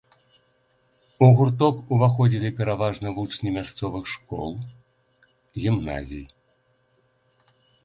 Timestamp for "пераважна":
2.61-3.07